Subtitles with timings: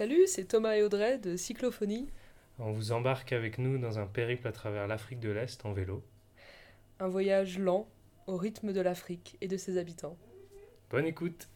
[0.00, 2.08] Salut, c'est Thomas et Audrey de Cyclophonie.
[2.58, 6.02] On vous embarque avec nous dans un périple à travers l'Afrique de l'Est en vélo.
[7.00, 7.86] Un voyage lent
[8.26, 10.16] au rythme de l'Afrique et de ses habitants.
[10.88, 11.50] Bonne écoute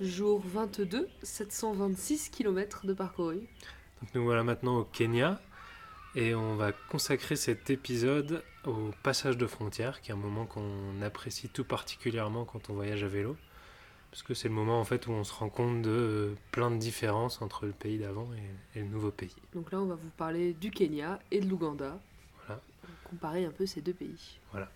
[0.00, 3.40] Jour 22, 726 km de parcouru.
[4.00, 5.42] Donc nous voilà maintenant au Kenya
[6.14, 11.00] et on va consacrer cet épisode au passage de frontières, qui est un moment qu'on
[11.02, 13.36] apprécie tout particulièrement quand on voyage à vélo,
[14.10, 16.70] parce que c'est le moment en fait où on se rend compte de euh, plein
[16.70, 18.28] de différences entre le pays d'avant
[18.74, 19.34] et, et le nouveau pays.
[19.54, 21.98] Donc là, on va vous parler du Kenya et de l'Ouganda.
[22.46, 22.60] Voilà.
[23.10, 24.38] Comparer un peu ces deux pays.
[24.52, 24.70] Voilà.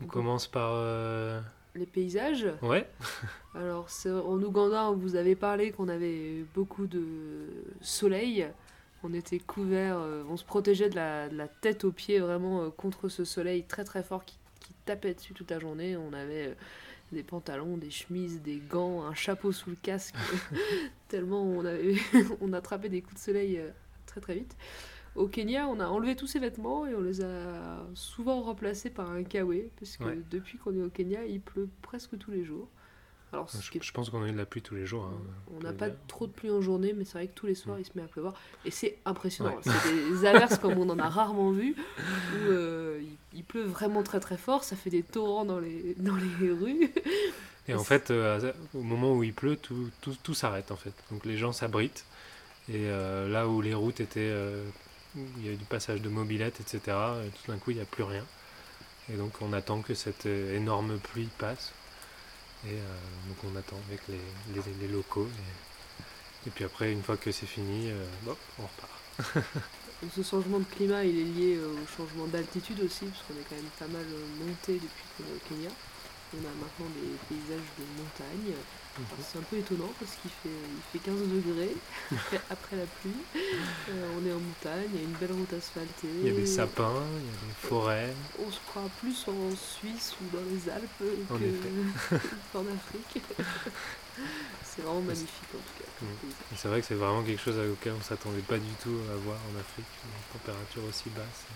[0.00, 0.70] On Donc, commence par...
[0.74, 1.40] euh,
[1.74, 2.46] Les paysages.
[2.62, 2.88] Ouais,
[3.54, 7.48] Alors, en Ouganda, on vous avait parlé qu'on avait beaucoup de
[7.80, 8.48] soleil.
[9.04, 12.62] On était couverts, euh, on se protégeait de la, de la tête aux pieds vraiment
[12.62, 15.96] euh, contre ce soleil très très fort qui, qui tapait dessus toute la journée.
[15.96, 16.54] On avait euh,
[17.12, 20.14] des pantalons, des chemises, des gants, un chapeau sous le casque,
[21.08, 21.94] tellement on, avait,
[22.40, 23.70] on attrapait des coups de soleil euh,
[24.06, 24.56] très très vite.
[25.14, 29.10] Au Kenya, on a enlevé tous ces vêtements et on les a souvent remplacés par
[29.10, 30.18] un kawaii, parce que Ouais.
[30.30, 32.68] depuis qu'on est au Kenya, il pleut presque tous les jours.
[33.32, 35.04] Alors, je, pense qu'on a eu de la pluie tous les jours.
[35.04, 35.20] hein.
[35.54, 37.76] on n'a pas trop de pluie en journée, mais c'est vrai que tous les soirs
[37.76, 37.80] Mm.
[37.80, 38.34] il se met à pleuvoir.
[38.64, 39.54] Et c'est impressionnant.
[39.54, 39.62] Ouais.
[39.62, 44.02] C'est des averses comme on en a rarement vu, où euh, il, il pleut vraiment
[44.02, 46.90] très très fort, ça fait des torrents dans les, dans les rues.
[47.68, 50.94] Et en fait, euh, au moment où il pleut, tout, tout, tout s'arrête en fait.
[51.10, 52.06] Donc les gens s'abritent.
[52.70, 54.32] Et euh, là où les routes étaient,
[55.16, 57.76] où il y a eu du passage de mobylettes, etc., euh, tout d'un coup, il
[57.76, 58.24] n'y a plus rien.
[59.12, 61.72] Et donc on attend que cette énorme pluie passe.
[62.66, 65.28] Et euh, donc on attend avec les, locaux.
[66.46, 68.04] Et, puis après, une fois que c'est fini, euh,
[68.58, 69.44] on repart.
[70.14, 73.44] Ce changement de climat il est lié euh, au changement d'altitude aussi, parce qu'on est
[73.48, 74.06] quand même pas mal
[74.44, 75.70] monté depuis au Kenya.
[76.34, 78.54] On a maintenant des paysages de montagne.
[78.98, 81.76] Alors, C'est un peu étonnant parce qu'il fait, il fait 15 degrés
[82.50, 83.22] après, la pluie.
[83.36, 86.08] Euh, on est en montagne, il y a une belle route asphaltée.
[86.20, 88.12] Il y a des sapins, il y a des forêts.
[88.44, 92.16] On se croit plus en Suisse ou dans les Alpes En que-
[92.52, 93.22] qu'en Afrique.
[94.64, 96.04] c'est vraiment magnifique en tout cas.
[96.04, 96.30] Mm.
[96.56, 99.38] C'est vrai que c'est vraiment quelque chose auquel on s'attendait pas du tout à voir
[99.54, 101.46] en Afrique, une température aussi basse.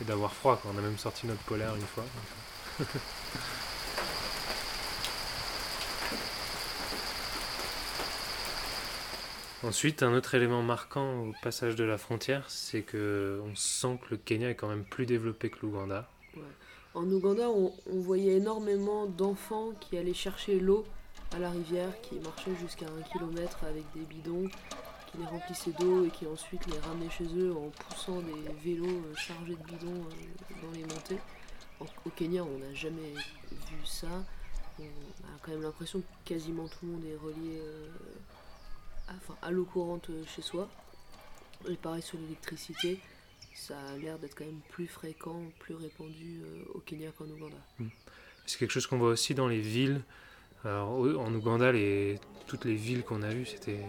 [0.00, 0.72] Et d'avoir froid, quoi.
[0.74, 2.04] on a même sorti notre polaire une fois.
[2.78, 2.86] donc,
[9.62, 14.10] Ensuite, un autre élément marquant au passage de la frontière, c'est que on sent que
[14.10, 16.08] le Kenya est quand même plus développé que l'Ouganda.
[16.94, 20.84] En Ouganda, on, on voyait énormément d'enfants qui allaient chercher l'eau
[21.34, 24.48] à la rivière, qui marchaient jusqu'à un kilomètre avec des bidons,
[25.10, 28.86] qui les remplissaient d'eau et qui ensuite les ramenaient chez eux en poussant des vélos
[28.86, 31.18] euh, chargés de bidons euh, dans les montées.
[31.80, 33.12] Au Kenya, on n'a jamais
[33.50, 34.06] vu ça.
[34.78, 37.88] On a quand même l'impression que quasiment tout le monde est relié euh,
[39.08, 40.68] enfin, à l'eau courante euh, chez soi.
[41.68, 43.00] Et pareil sur l'électricité,
[43.54, 47.56] ça a l'air d'être quand même plus fréquent, plus répandu euh, au Kenya qu'en Ouganda.
[48.44, 50.02] C'est quelque chose qu'on voit aussi dans les villes.
[50.64, 53.80] Alors, en Ouganda, les, toutes les villes qu'on a vues, c'était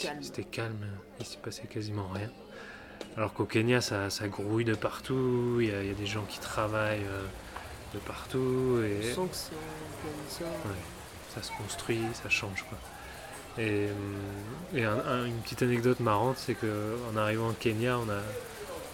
[0.00, 0.22] calme.
[0.22, 0.86] C'était calme.
[1.20, 2.30] Il s'y passait quasiment rien.
[3.16, 5.58] Alors qu'au Kenya, ça, ça grouille de partout.
[5.60, 7.26] Il y, a, il y a des gens qui travaillent euh,
[7.94, 8.78] de partout.
[8.78, 10.66] On Et sent que c'est en plein essor.
[10.66, 10.76] Ouais.
[11.34, 12.64] ça se construit, ça change.
[12.68, 12.78] Quoi.
[13.58, 13.86] Et,
[14.74, 18.20] et un- un- une petite anecdote marrante, c'est qu'en arrivant au Kenya, on a,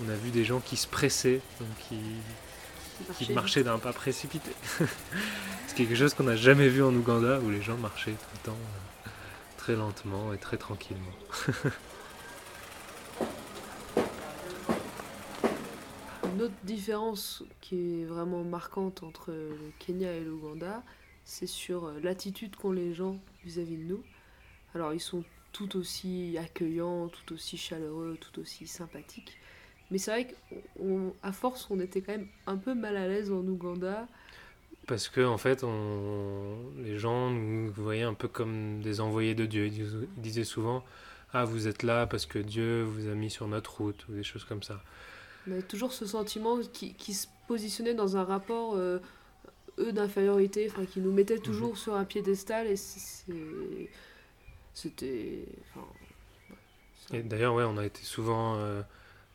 [0.04, 4.50] on a vu des gens qui se pressaient, donc qui, marchaient d'un pas précipité.
[5.66, 8.50] c'est quelque chose qu'on n'a jamais vu en Ouganda, où les gens marchaient tout le
[8.50, 8.59] temps
[9.06, 9.10] euh,
[9.56, 11.12] très lentement et très tranquillement.
[16.25, 20.82] Une autre différence qui est vraiment marquante entre le Kenya et l'Ouganda,
[21.25, 24.03] c'est sur euh, l'attitude qu'ont les gens vis-à-vis de nous.
[24.75, 29.37] Alors ils sont tout aussi accueillants, tout aussi chaleureux, tout aussi sympathiques.
[29.91, 33.41] Mais c'est vrai qu'à force, on était quand même un peu mal à l'aise en
[33.47, 34.07] Ouganda.
[34.87, 36.57] Parce que en fait, on...
[36.78, 39.67] les gens nous voyaient un peu comme des envoyés de Dieu.
[39.67, 39.83] Ils dis-
[40.17, 40.84] ils disaient souvent
[41.33, 44.25] Ah, vous êtes là parce que Dieu vous a mis sur notre route, ou des
[44.25, 44.83] choses comme ça.
[45.47, 48.99] On avait toujours ce sentiment qui, qui se positionnait dans un rapport, euh,
[49.78, 53.91] eux, d'infériorité, enfin, qui nous mettait toujours sur un piédestal et c'est-
[54.80, 55.44] c'était.
[55.62, 55.86] Enfin,
[57.12, 58.82] ouais, d'ailleurs, ouais, on a été souvent euh,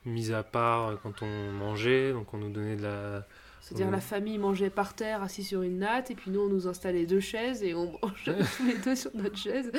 [0.05, 3.27] mis à part euh, quand on mangeait, donc on nous donnait de la.
[3.61, 6.67] C'est-à-dire la famille mangeait par terre, assis sur une natte, et puis nous on nous
[6.67, 9.71] installait deux chaises et on mangeait tous les deux sur notre chaise.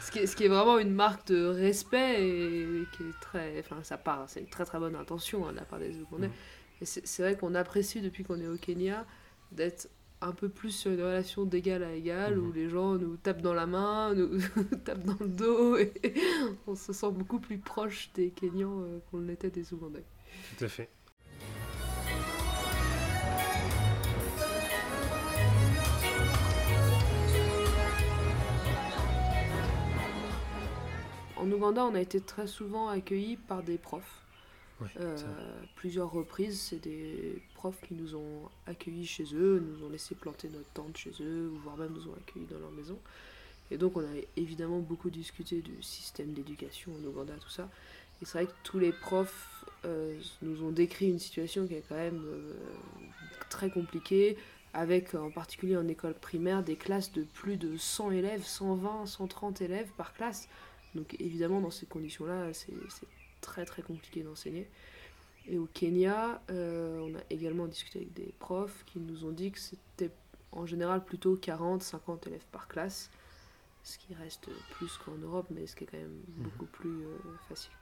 [0.00, 3.58] Ce qui est, ce qui est vraiment une marque de respect et qui est très.
[3.58, 5.90] Enfin, ça part, c'est une très très bonne intention hein, de la part des.
[6.80, 9.04] Et c'est c'est vrai qu'on apprécie depuis qu'on est au Kenya
[9.50, 9.88] d'être
[10.22, 12.54] un peu plus sur une relation d'égal à égal, où Mhm.
[12.54, 14.38] les gens nous tapent dans la main, nous
[14.84, 15.92] tapent dans le dos, et
[16.66, 20.04] on se sent beaucoup plus proche des Kenyans euh, qu'on l'était des Ougandais.
[20.58, 20.88] Tout à fait.
[31.36, 34.22] En Ouganda, on a été très souvent accueillis par des profs.
[35.00, 35.16] Euh,
[35.76, 40.48] plusieurs reprises, c'est des profs qui nous ont accueillis chez eux, nous ont laissé planter
[40.48, 42.98] notre tente chez eux, ou voire même nous ont accueillis dans leur maison.
[43.70, 47.68] Et donc on a évidemment beaucoup discuté du système d'éducation en Ouganda, tout ça.
[48.20, 51.84] Et c'est vrai que tous les profs euh, nous ont décrit une situation qui est
[51.88, 52.54] quand même euh,
[53.50, 54.36] très compliquée,
[54.74, 59.60] avec en particulier en école primaire des classes de plus de 100 élèves, 120, 130
[59.60, 60.48] élèves par classe.
[60.94, 62.72] Donc évidemment dans ces conditions-là, c'est
[63.42, 64.70] très très compliqué d'enseigner.
[65.48, 69.50] Et au Kenya, euh, on a également discuté avec des profs qui nous ont dit
[69.52, 70.10] que c'était
[70.52, 73.10] en général plutôt 40, 50 élèves par classe,
[73.82, 76.44] ce qui reste plus qu'en Europe, mais ce qui est quand même Mhm.
[76.44, 77.18] beaucoup plus euh,
[77.48, 77.72] facile.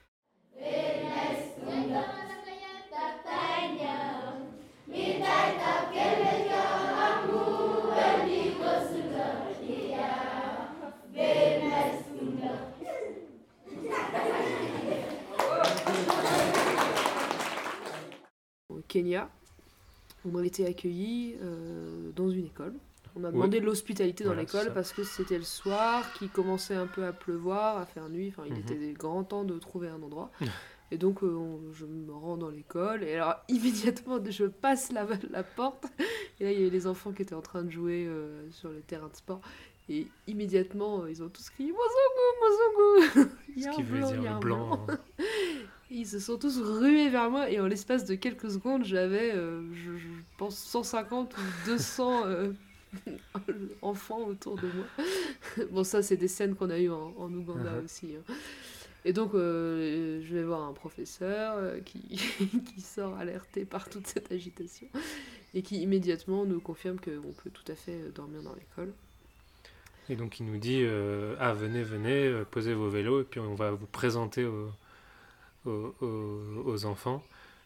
[19.00, 19.30] Kenya,
[20.30, 22.74] on a été accueillis euh, dans une école.
[23.16, 26.86] On a demandé de l'hospitalité dans l'école parce que c'était le soir, qu'il commençait un
[26.86, 28.28] peu à pleuvoir, à faire nuit.
[28.28, 28.58] Enfin, il Mhm.
[28.60, 30.30] était grand temps de trouver un endroit.
[30.92, 33.02] Et donc, euh, on- je me rends dans l'école.
[33.04, 35.86] Et alors, immédiatement, je passe la, la porte.
[36.38, 38.68] Et là, il y avait les enfants qui étaient en train de jouer euh, sur
[38.70, 39.40] le terrain de sport.
[39.88, 43.98] Et immédiatement, ils ont tous crié Mozongo, Mozongo Il y a Ce un qui veut
[43.98, 44.86] blanc, il y dire a le un blanc.
[45.90, 49.62] Ils se sont tous rués vers moi et en l'espace de quelques secondes, j'avais, euh,
[49.74, 50.08] je, je
[50.38, 52.52] pense, 150 ou 200 euh,
[53.82, 55.66] enfants autour de moi.
[55.72, 57.84] bon, ça, c'est des scènes qu'on a eues en, en Ouganda Mhm.
[57.84, 58.14] aussi.
[58.16, 58.34] hein.
[59.04, 62.00] Et donc, euh, je vais voir un professeur qui,
[62.74, 64.86] qui sort alerté par toute cette agitation
[65.54, 68.92] et qui immédiatement nous confirme qu'on peut tout à fait dormir dans l'école.
[70.08, 70.84] Et donc il nous dit
[71.40, 74.46] Ah, venez, venez, posez vos vélos, et puis on va vous présenter
[75.66, 77.22] aux, enfants.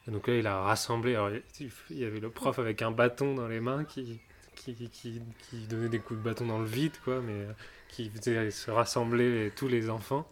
[0.06, 1.14] Et donc là, il a rassemblé.
[1.14, 1.30] Alors,
[1.60, 4.20] il y avait le prof avec un bâton dans les mains qui,
[4.54, 7.52] qui, qui, donnait des coups de bâton dans le vide, quoi, mais euh,
[7.88, 10.28] qui faisait se rassembler tous les enfants.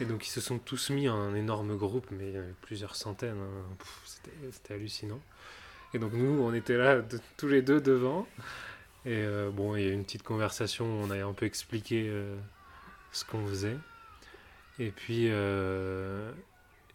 [0.00, 2.54] Et donc ils se sont tous mis en un énorme groupe, mais il y avait
[2.62, 3.38] plusieurs centaines.
[3.40, 3.84] hein.
[4.50, 5.20] C'était hallucinant.
[5.94, 7.02] Et donc nous, on était là
[7.36, 8.26] tous les deux devant.
[9.06, 11.46] Et euh, bon, il y a eu une petite conversation où on a un peu
[11.46, 12.36] expliqué euh,
[13.12, 13.78] ce qu'on faisait.
[14.78, 15.30] Et puis,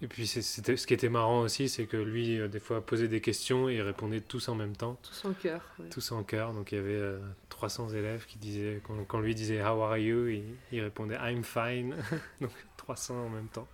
[0.02, 3.08] et puis c'était, ce qui était marrant aussi, c'est que lui, euh, des fois, posait
[3.08, 5.62] des questions et répondait tous en même temps, Tous en cœur.
[5.80, 5.90] ouais.
[5.90, 6.54] tous en chœur.
[6.54, 7.20] Donc il y avait euh,
[7.50, 11.44] 300 élèves qui disaient, quand, quand lui disait How are you il, il répondait I'm
[11.44, 11.96] fine.
[12.42, 13.68] Donc 300 en même temps.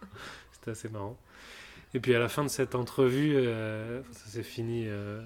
[0.52, 1.18] C'était assez marrant.
[1.94, 5.22] Et puis à la fin de cette entrevue, euh, ça s'est fini euh,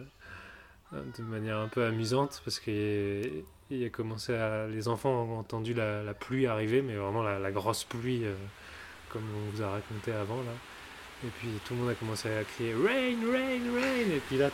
[0.93, 4.67] de manière un peu amusante parce qu'il il a commencé à.
[4.67, 8.35] Les enfants ont entendu la, la pluie arriver, mais vraiment la, la grosse pluie, euh,
[9.09, 10.51] comme on vous a raconté avant là.
[11.23, 14.11] Et puis tout le monde a commencé à crier Rain, rain, rain.
[14.15, 14.49] Et puis là,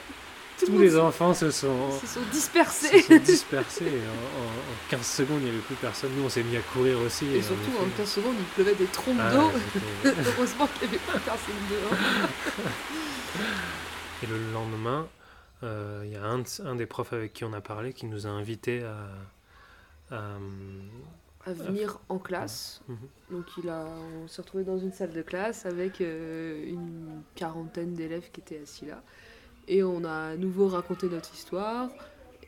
[0.59, 3.01] Tout tous les enfants se sont, se sont se dispersés.
[3.03, 3.85] sont dispersés.
[3.85, 6.11] En, en- en 15 secondes, il n'y avait plus personne.
[6.17, 7.25] Nous, on s'est mis à courir aussi.
[7.27, 9.51] Et on surtout, en fait- 15 secondes, il pleuvait des trompes Ah, d'eau.
[10.05, 11.97] Heureusement qu'il n'y avait plus personne dehors.
[14.23, 15.07] Et le lendemain,
[15.63, 18.05] euh, il y a un, de- un des profs avec qui on a parlé qui
[18.07, 20.15] nous a invités à.
[20.15, 20.35] à,
[21.47, 22.81] À venir en classe.
[22.87, 22.97] Mhm.
[23.31, 23.85] Donc il a,
[24.23, 28.59] on s'est retrouvé dans une salle de classe avec euh, une quarantaine d'élèves qui étaient
[28.61, 29.01] assis là.
[29.69, 31.89] Et on a à nouveau raconté notre histoire.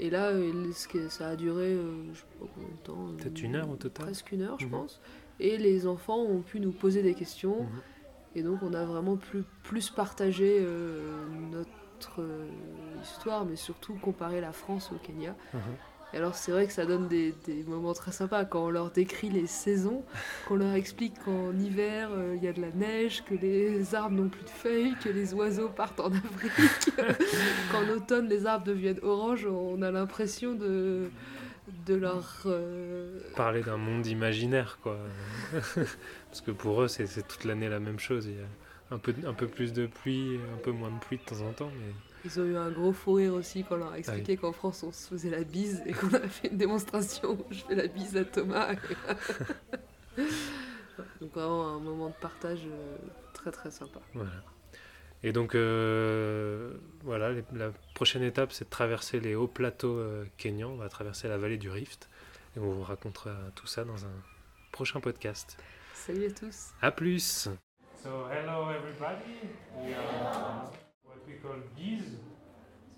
[0.02, 3.14] Et là, euh, ce que- ça a duré, euh, je sais pas combien de temps.
[3.18, 4.06] Peut-être une heure au total.
[4.06, 4.72] Presque une heure, je Mhm.
[4.72, 5.02] pense.
[5.40, 7.64] Et les enfants ont pu nous poser des questions.
[7.64, 7.70] Mhm.
[8.36, 12.22] Et donc on a vraiment plus, plus partagé euh, notre
[13.04, 15.36] histoire, mais surtout comparé la France au Kenya.
[16.14, 17.34] Alors c'est vrai que ça donne des,
[17.68, 20.04] moments très sympas quand on leur décrit les saisons,
[20.48, 24.16] qu'on leur explique qu'en hiver euh, il y a de la neige, que les arbres
[24.16, 26.96] n'ont plus de feuilles, que les oiseaux partent en Afrique,
[27.72, 31.10] qu'en automne les arbres deviennent orange, on a l'impression de,
[31.88, 32.42] leur...
[32.48, 34.98] euh, Parler d'un monde imaginaire, quoi.
[35.76, 38.26] Parce que pour eux, c'est toute l'année la même chose.
[38.26, 41.18] Il y a un peu, un peu plus de pluie, un peu moins de pluie
[41.18, 41.94] de temps en temps, mais.
[42.26, 44.84] Ils ont eu un gros fou rire aussi quand on leur a expliqué qu'en France
[44.84, 47.88] on se faisait la bise et qu'on a fait une démonstration où je fais la
[47.88, 48.76] bise à Thomas.
[51.22, 52.98] Donc vraiment un moment de partage euh,
[53.34, 54.00] très très sympa.
[54.14, 54.32] Voilà.
[55.22, 56.74] Et donc, euh,
[57.04, 60.72] voilà, la prochaine étape, c'est de traverser les hauts plateaux euh, kenyans.
[60.72, 62.10] On va traverser la vallée du Rift.
[62.56, 64.14] Et on vous racontera tout ça dans un
[64.72, 65.58] prochain podcast.
[65.94, 66.70] Salut à tous.
[66.82, 67.50] À plus.
[68.02, 69.50] So, hello everybody.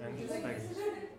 [0.03, 1.10] And it's like